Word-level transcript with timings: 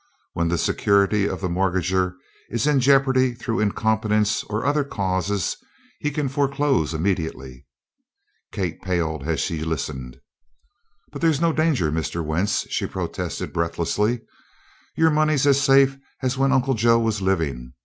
When 0.33 0.47
the 0.47 0.57
security 0.57 1.27
of 1.29 1.41
the 1.41 1.47
mortgager 1.47 2.15
is 2.49 2.65
in 2.65 2.79
jeopardy 2.79 3.35
through 3.35 3.59
incompetence 3.59 4.43
or 4.45 4.65
other 4.65 4.83
causes 4.83 5.57
he 5.99 6.09
can 6.09 6.27
foreclose 6.27 6.95
immediately." 6.95 7.67
Kate 8.51 8.81
paled 8.81 9.27
as 9.27 9.39
she 9.39 9.63
listened. 9.63 10.19
"But 11.11 11.21
there's 11.21 11.39
no 11.39 11.53
danger, 11.53 11.91
Mr. 11.91 12.25
Wentz," 12.25 12.65
she 12.71 12.87
protested 12.87 13.53
breathlessly. 13.53 14.21
"Your 14.97 15.11
money's 15.11 15.45
as 15.45 15.61
safe 15.61 15.99
as 16.23 16.35
when 16.35 16.51
Uncle 16.51 16.73
Joe 16.73 16.97
was 16.97 17.21
living. 17.21 17.73